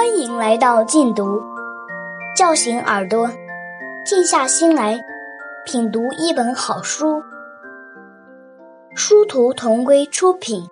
[0.00, 1.38] 欢迎来到静读，
[2.34, 3.28] 叫醒耳朵，
[4.02, 4.98] 静下心来
[5.66, 7.22] 品读一本好书。
[8.96, 10.66] 殊途同归出品。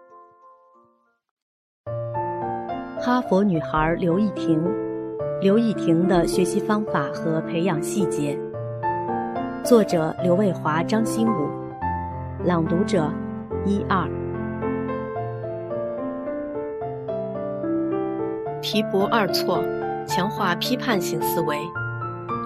[2.99, 4.65] 哈佛女孩刘亦婷，
[5.43, 8.35] 刘亦婷的学习方法和培养细节。
[9.63, 11.51] 作者刘卫华、张新武，
[12.43, 13.13] 朗读者
[13.67, 14.09] 一二。
[18.61, 19.63] 题不二错，
[20.07, 21.57] 强化批判性思维。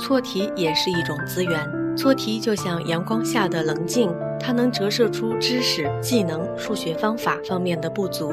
[0.01, 1.71] 错题也是一种资源。
[1.97, 8.33] 错题就像阳光下的棱镜，它能折射出知识、技能、数学方法方面的不足。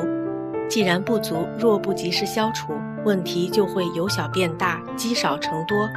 [0.70, 2.74] 既然不足，若不及时消除，
[3.04, 5.90] 问题就会由小变大，积少成多。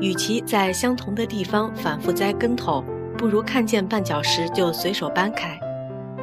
[0.00, 2.82] 与其在相同的地方反复栽跟头，
[3.18, 5.58] 不如看见绊脚石就随手搬开，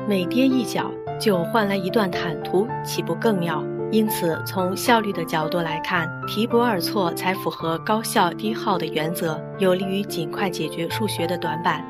[0.08, 3.64] 每跌一脚就换来一段坦途，岂不更妙？
[3.94, 11.86] 因此，从效率的角度来看，提博二错才符合高效低耗的原则，有利于尽快解决数学的短板。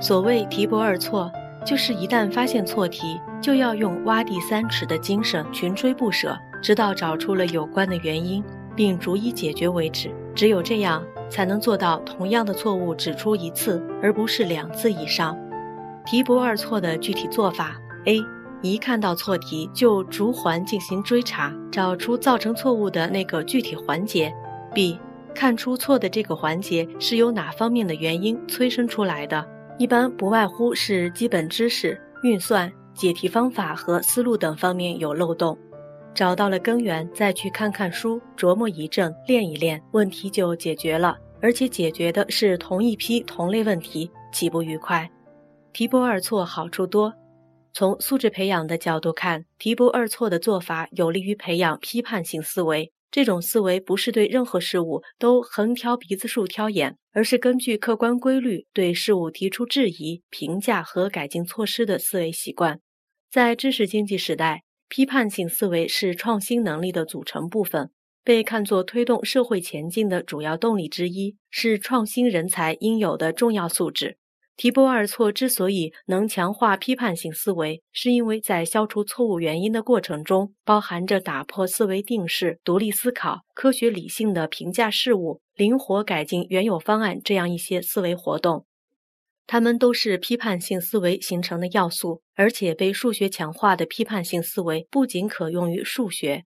[0.00, 1.28] 所谓提博二错，
[1.66, 8.40] 就是一旦发现错题，就要用挖地三尺的精神，穷追不舍，直到找出了有关的原因，
[8.76, 10.14] 并逐一解决为止。
[10.32, 15.36] 只有这样，才能做到同样的错误指出一次，而不是两次以上。
[16.06, 17.72] 提博二错的具体做法
[18.04, 18.22] ：A。
[18.62, 24.32] 一看到错题，就逐环进行追查，找出造成错误的那个具体环节。
[24.74, 24.98] B.
[25.34, 29.46] 看出错的这个环节是由哪方面的原因催生出来的，
[29.78, 35.56] 一般不外乎是基本知识、运算、解题方法和思路等方面有漏洞。
[36.12, 41.16] 找到了根源，再去看看书，琢磨一阵，练一练，问题就解决了。
[41.40, 45.10] 而且解决的是同一批同类问题，岂不愉快？
[45.72, 47.14] 题不二错，好处多。
[47.72, 52.92] 从素质培养的角度看，题不二错的做法有利于培养批判性思维。
[53.10, 62.78] 这种思维不是对任何事物都横挑鼻子竖挑眼，而是根据客观规律对事物提出质疑、评价和改进措施的思维习惯。
[63.28, 67.90] 在知识经济时代，批判性思维是创新能力的组成部分，
[68.22, 74.18] 被看作推动社会前进的主要动力之一，是创新人才应有的重要素质。
[74.60, 88.66] 提波二错之所以能强化批判性思维，是因为在消除错误原因的过程中，包含着打破思维定式、独立思考、科学理性的评价事物、灵活改进原有方案这样一些思维活动。
[89.46, 96.44] 它们都是批判性思维形成的要素，而且被数学强化的批判性思维不仅可用于数学，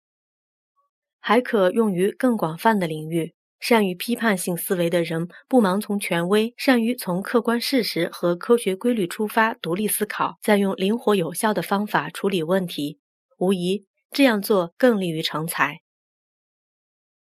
[1.18, 3.32] 还可用于更广泛的领域。
[3.62, 12.98] 善于批判性思维的人，不盲从权威，善于从客观事实和科学规律出发，独立思考，再用灵活有效的方法处理问题。
[13.38, 15.80] 无疑，这样做更利于成才。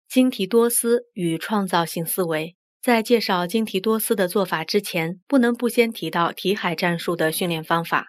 [0.09, 8.07] 精提多思与创造性思维，在介绍精提多思的做法之前，不能不先提到题海战术的训练方法。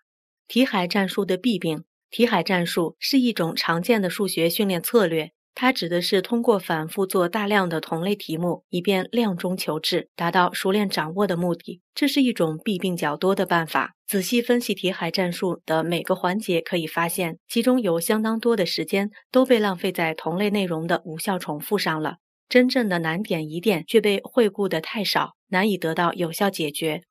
[0.47, 5.31] 题海战术的弊病，题海战术是一种常见的数学训练策略。
[5.53, 11.81] 它指的是通过反复做大量的同类题目，以便量中求质，达到熟练掌握的目的。
[11.93, 13.93] 这是一种弊病较多的办法。
[14.07, 22.15] 仔细分析题海战术的每个环节，可以发现其中有相当多的时间都被浪费在同类内容的无效重复上了。
[22.49, 27.03] 真正的难点疑点却被惠顾的太少，难以得到有效解决。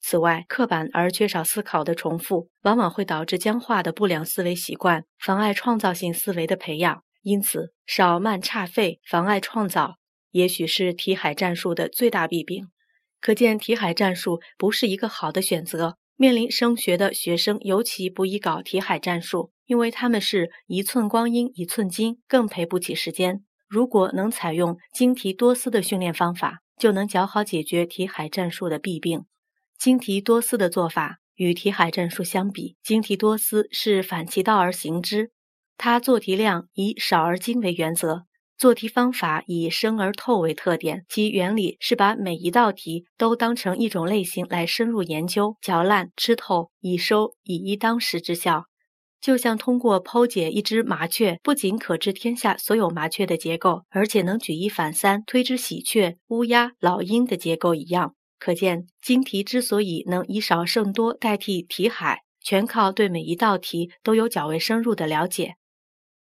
[0.00, 7.02] 此外，刻板而缺少思考的重复，往往会导致僵化的不良思维习惯，妨碍创造性思维的培养。
[7.22, 9.98] 因此，少慢差废，妨碍创造，
[10.30, 12.68] 也许是题海战术的最大弊病。
[13.20, 15.96] 可见，题海战术不是一个好的选择。
[16.20, 23.44] 面临升学的学生，尤其不宜搞题海战术，因为他们是一寸光阴一寸金，更赔不起时间。
[23.68, 29.26] 如果能采用精题多思的训练方法，就能较好解决题海战术的弊病。
[29.78, 35.30] 精题多思的做法与题海战术相比，精题多思是反其道而行之。
[35.78, 38.24] 它做题量以少而精为原则，
[38.58, 41.04] 做题方法以深而透为特点。
[41.08, 48.64] 其原理是把每一道题都当成一种类型来深入研究、嚼烂、吃透，以收以一当十之效。
[49.20, 58.14] 就像通过剖解一只麻雀，不仅可知天下所有麻雀的结构，而且能举一反三，推知喜鹊、乌鸦、老鹰的结构一样。
[58.38, 65.56] 可见，精题之所以能以少胜多代替题海，全靠对每一道题都有较为深入的了解。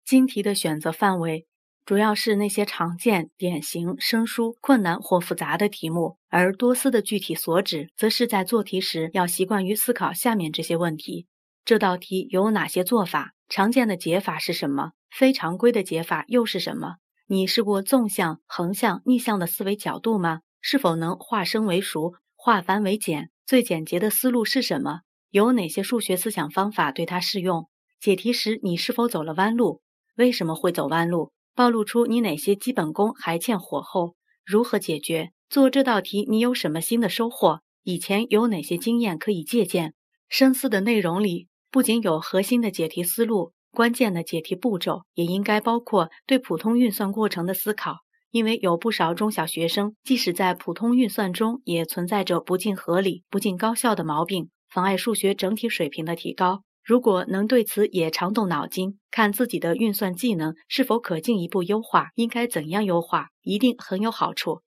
[0.05, 1.45] 精题的选择范围
[1.85, 11.27] 主要是那些常见、典型、生疏、困难或复杂的题目，而多思的具体所指，则是在做题时要习惯于思考下面这些问题：
[11.65, 13.33] 这道题有哪些做法？
[13.50, 14.91] 常见的解法是什么？
[15.11, 16.95] 非常规的解法又是什么？
[17.27, 20.39] 你试过纵向、横向、逆向的思维角度吗？
[20.61, 23.29] 是否能化生为熟，化繁为简？
[23.45, 25.01] 最简洁的思路是什么？
[25.29, 27.67] 有哪些数学思想方法对它适用？
[28.00, 29.81] 解题时你是否走了弯路？
[30.15, 31.31] 为什么会走弯路？
[31.56, 34.15] 暴露出你哪些基本功还欠火候？
[34.45, 35.31] 如何解决？
[35.50, 37.62] 做这道题你有什么新的收获？
[37.83, 39.94] 以前有哪些经验可以借鉴？
[40.30, 43.54] 深思的内容里不仅有核心的解题思路。
[43.71, 47.98] 关键的解题步骤也应该包括对普通运算过程的思考，
[48.30, 56.62] 因为有不少中小学生即使在普通运算中也存在着不尽合理、不尽高效的毛病，妨碍数学整体水平的提高。
[56.83, 64.62] 如果能对此也常动脑筋，看自己的运算技能是否可进一步优化，应该怎样优化，一定很有好处。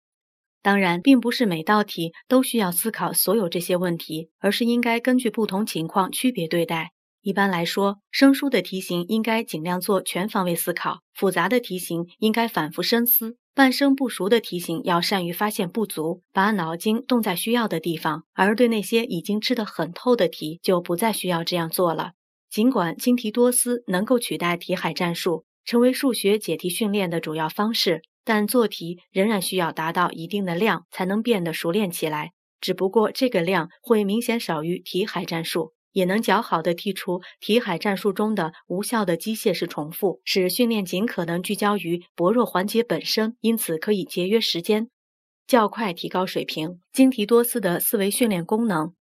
[0.62, 6.92] 当然，并不是每道题都需要思考所有这些问题，而是应该根据不同情况区别对待。
[7.20, 18.24] 一般来说，生疏的题型应该尽量做全方位思考；复杂的题型应该反复深思；半生不熟的题型要善于发现不足，把脑筋动在需要的地方。
[18.34, 22.12] 而对那些已经吃得很透的题，就不再需要这样做了。
[22.50, 32.32] 尽管精题多思能够取代题海战术，成为数学解题训练的主要方式，但做题仍然需要达到一定的量，才能变得熟练起来。
[32.60, 35.72] 只不过这个量会明显少于题海战术。
[35.96, 44.90] 也能较好的剔除题海战术中的无效的机械式重复，使训练尽可能聚焦于薄弱环节本身，因此可以节约时间，
[45.46, 46.80] 较快提高水平。
[46.92, 48.92] 精题多思的思维训练功能，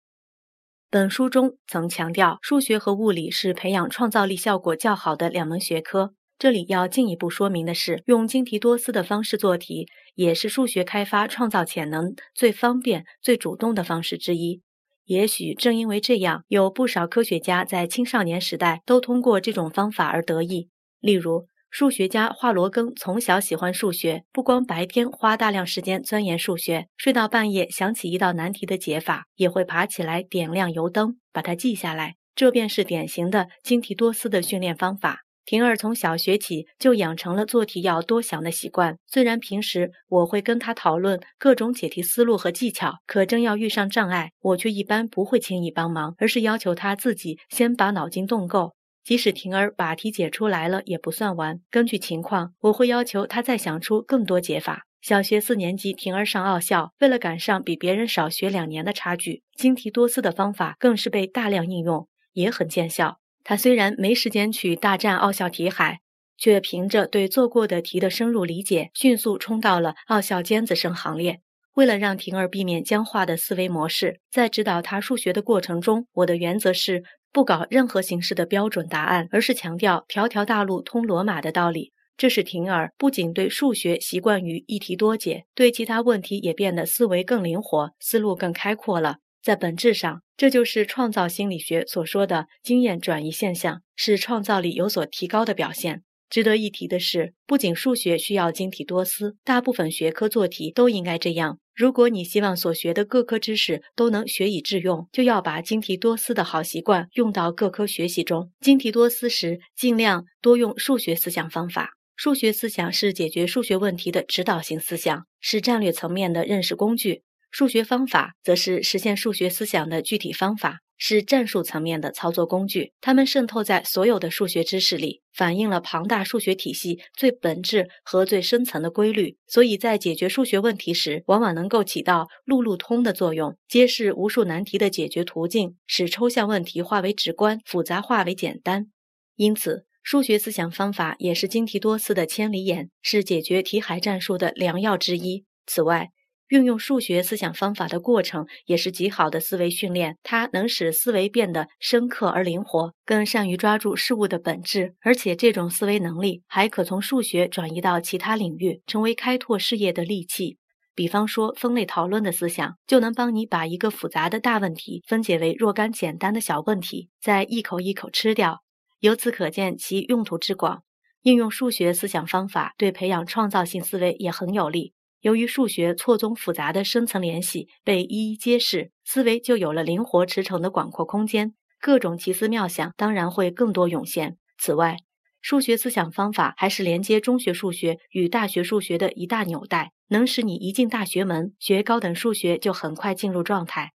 [0.88, 6.14] 本书中曾强调，数学和物理是培养创造力效果较好的两门学科。
[6.38, 14.62] 这里要进一步说明的是，用精题多思的方式做题，也是数学开发创造潜能最方便、最主动的方式之一。
[15.04, 20.68] 也许正因为这样，有不少科学家在青少年时代都通过这种方法而得意。
[21.00, 32.14] 例如，数学家华罗庚从小喜欢数学，不光白天花大量时间钻研数学，睡到半夜想起一道难题的解法，也会爬起来点亮油灯，把它记下来。
[32.34, 35.23] 这便是典型的精题多思的训练方法。
[35.46, 38.96] 婷儿从小学起就养成了做题要多想的习惯。
[39.06, 48.74] 虽然平时我会跟他讨论各种解题思路和技巧，可真要遇上障碍，我却一般不会轻易帮忙，而是要求他自己先把脑筋动够。
[49.04, 51.60] 即使婷儿把题解出来了，也不算完。
[51.70, 54.84] 根据情况，我会要求他再想出更多解法。
[55.02, 63.18] 小学四年级，婷儿上奥校，为了赶上比别人少学两年的差距，精题多思的方法更是被大量应用，也很见效。
[63.44, 66.00] 他虽然没时间去大战奥校题海，
[66.36, 71.40] 却凭着对做过的题的深入理解，迅速冲到了奥校尖子生行列。
[71.74, 77.02] 为了让婷儿避免僵化的思维模式，在指导他数学的过程中，我的原则是
[77.32, 81.92] 不搞任何形式的标准答案，而是强调“条条大路通罗马”的道理。
[82.16, 89.16] 这使婷儿不仅对数学习惯于一题多解，对其他问题也变得思维更灵活，思路更开阔了。
[89.44, 96.02] 在本质上，这就是创造心理学所说的经验转移现象，是创造力有所提高的表现。
[96.30, 101.58] 值得一提的是，不仅数学需要精体多思，大部分学科做题都应该这样。
[101.74, 108.50] 如果你希望所学的各科知识都能学以致用，就要把精题多思的好习惯用到各科学习中。
[108.62, 111.90] 精题多思时，尽量多用数学思想方法。
[112.16, 117.22] 数学思想是解决数学问题的指导性思想，是战略层面的认识工具。
[117.54, 122.92] 数学方法则是实现数学思想的具体方法，是战术层面的操作工具。
[123.00, 129.36] 它们渗透在所有的数学知识里，反映了庞大数学体系最本质和最深层的规律。
[129.46, 138.88] 所以在解决数学问题时，往往能够起到路路通的作用，揭示无数难题的解决途径，使抽象问题化为直观，复杂化为简单。
[139.36, 145.44] 因此，数学思想方法也是精题多思的千里眼，是解决题海战术的良药之一。
[145.66, 146.08] 此外，
[146.48, 154.94] 运用数学思想方法的过程也是极好的思维训练，它能使思维变得深刻而灵活，更善于抓住事物的本质。
[155.00, 160.58] 而且，这种思维能力还可从数学转移到其他领域，成为开拓事业的利器。
[160.94, 168.60] 比方说，分类讨论的思想就能帮你把一个复杂的大问题分解为若干简单的小问题，再一口一口吃掉。
[169.00, 170.82] 由此可见其用途之广。
[171.22, 174.92] 应用数学思想方法对培养创造性思维也很有利。
[175.24, 184.36] 由于数学错综复杂的深层联系被一一揭示，思维就有了灵活驰骋的广阔空间，各种奇思妙想当然会更多涌现。
[184.58, 184.98] 此外，
[185.40, 193.92] 数学思想方法还是连接中学数学与大学数学的一大纽带，能使你一进大学门学高等数学就很快进入状态。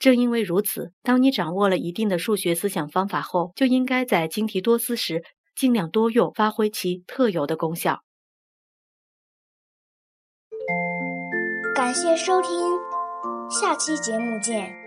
[0.00, 5.22] 正因为如此，当你掌握了一定的数学思想方法后，就应该在精题多思时
[5.54, 8.00] 尽量多用，发挥其特有的功效。
[11.82, 12.78] 感谢收听，
[13.50, 14.81] 下期节目见。